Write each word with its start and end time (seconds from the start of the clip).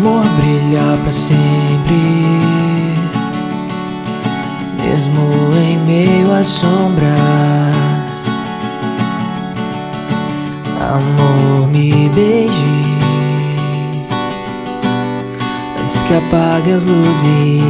amor 0.00 0.24
brilhar 0.38 0.96
para 0.98 1.12
sempre, 1.12 1.94
mesmo 4.82 5.20
em 5.54 5.78
meio 5.80 6.32
às 6.32 6.46
sombras. 6.46 7.10
Amor, 10.80 11.68
me 11.68 12.08
beije 12.14 12.50
antes 15.84 16.02
que 16.02 16.14
apague 16.14 16.72
as 16.72 16.84
luzes. 16.86 17.60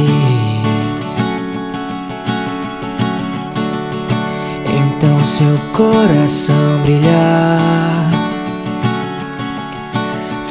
Então 4.65 5.25
seu 5.25 5.57
coração 5.73 6.79
brilhar. 6.83 7.60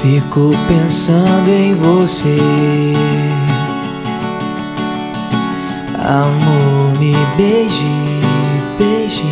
Fico 0.02 0.50
pensando 0.66 1.50
em 1.50 1.74
você. 1.74 2.38
Amor, 5.98 6.98
me 6.98 7.14
beije, 7.36 7.84
beije. 8.78 9.30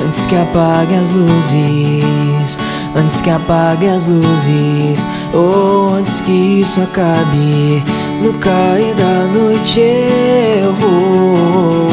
Antes 0.00 0.24
que 0.26 0.36
apague 0.36 0.94
as 0.94 1.10
luzes, 1.10 2.58
antes 2.94 3.20
que 3.20 3.30
apague 3.30 3.88
as 3.88 4.06
luzes, 4.06 5.08
ou 5.34 5.94
antes 5.94 6.20
que 6.20 6.60
isso 6.60 6.80
acabe. 6.80 7.82
No 8.22 8.32
cair 8.34 8.94
da 8.94 9.26
noite 9.36 9.80
eu 9.80 10.72
vou 10.74 11.88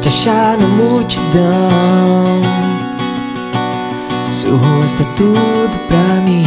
te 0.00 0.08
achar 0.08 0.56
na 0.56 0.66
multidão. 0.66 1.79
Seu 4.40 4.56
rosto 4.56 5.02
é 5.02 5.06
tudo 5.18 5.78
pra 5.86 6.14
mim. 6.24 6.42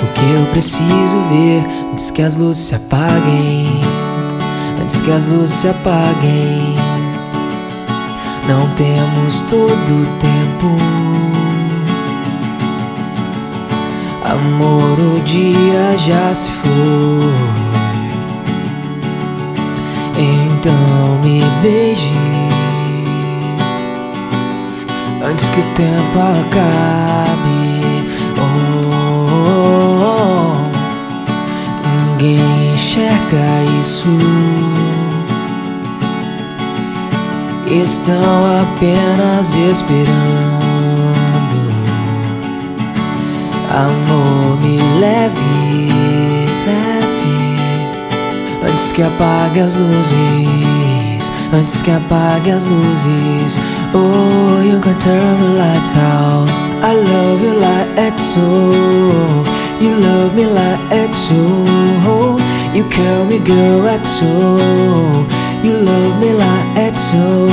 O 0.00 0.06
que 0.06 0.34
eu 0.34 0.46
preciso 0.52 1.18
ver 1.30 1.64
antes 1.90 2.12
que 2.12 2.22
as 2.22 2.36
luzes 2.36 2.66
se 2.66 2.76
apaguem. 2.76 3.80
Antes 4.80 5.00
que 5.00 5.10
as 5.10 5.26
luzes 5.26 5.50
se 5.50 5.66
apaguem. 5.66 6.76
Não 8.46 8.68
temos 8.76 9.42
todo 9.50 9.66
o 9.66 10.06
tempo. 10.20 10.76
Amor, 14.24 14.96
o 15.00 15.20
dia 15.24 15.98
já 15.98 16.32
se 16.32 16.52
foi. 16.52 17.32
Então 20.16 21.18
me 21.24 21.42
beije 21.62 22.41
antes 25.32 25.48
que 25.48 25.60
o 25.60 25.64
tempo 25.74 26.18
acabe. 26.18 27.62
Oh, 28.38 28.44
oh, 29.24 30.04
oh. 30.04 30.56
ninguém 31.88 32.74
enxerga 32.74 33.64
isso. 33.80 34.08
Estão 37.66 38.60
apenas 38.60 39.54
esperando. 39.54 40.12
Amor, 43.70 44.60
me 44.60 44.76
leve, 45.00 45.88
leve 46.66 47.32
antes 48.70 48.92
que 48.92 49.02
apague 49.02 49.60
as 49.60 49.76
luzes. 49.76 50.71
Antes 51.54 51.82
que 51.82 51.90
apague 51.90 52.50
as 52.50 52.66
luzes. 52.66 53.60
Oh, 53.92 54.62
you 54.64 54.80
can 54.80 54.98
turn 55.00 55.36
the 55.38 55.50
lights 55.58 55.94
out. 55.96 56.48
I 56.82 56.94
love 56.94 57.42
you 57.42 57.54
like 57.60 57.88
EXO. 57.98 59.44
You 59.78 59.94
love 59.96 60.34
me 60.34 60.46
like 60.46 60.80
EXO. 60.90 62.40
You 62.74 62.84
call 62.88 63.26
me 63.26 63.38
girl 63.38 63.84
EXO. 63.84 65.28
You 65.62 65.74
love 65.76 66.20
me 66.20 66.32
like 66.32 66.68
EXO. 66.88 67.50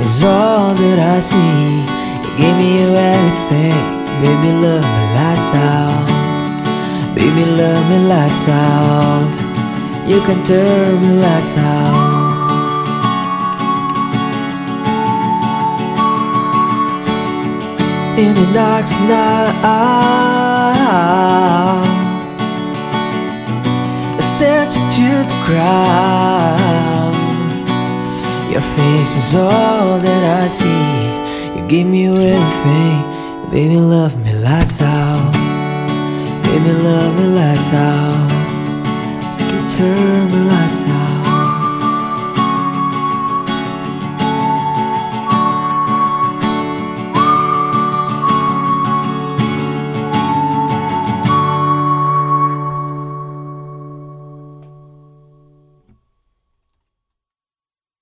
It's 0.00 0.22
all 0.22 0.72
that 0.72 0.98
I 1.14 1.20
see. 1.20 1.84
You 2.24 2.30
give 2.38 2.56
me 2.56 2.80
you 2.80 2.96
everything. 2.96 3.78
Baby, 4.22 4.50
love 4.64 4.86
me 4.96 5.04
lights 5.18 5.52
out. 5.54 7.14
Baby, 7.14 7.44
love 7.44 7.84
me 7.90 7.98
lights 8.08 8.48
out. 8.48 9.32
You 10.08 10.22
can 10.22 10.42
turn 10.42 11.02
me 11.02 11.20
lights 11.20 11.58
out. 11.58 12.21
In 18.18 18.34
the 18.34 18.46
dark 18.52 18.86
sent 24.20 24.76
you 24.76 24.84
to 24.98 25.08
the 25.28 25.38
crowd. 25.46 27.14
Your 28.50 28.60
face 28.76 29.16
is 29.16 29.34
all 29.34 29.98
that 29.98 30.24
I 30.42 30.48
see. 30.48 30.88
You 31.54 31.66
give 31.68 31.86
me 31.86 32.06
everything, 32.06 33.50
baby. 33.50 33.76
Love 33.76 34.14
me 34.24 34.34
lights 34.34 34.82
out, 34.82 35.32
baby. 36.42 36.72
Love 36.72 37.14
me 37.18 37.24
lights 37.38 37.72
out. 37.72 38.32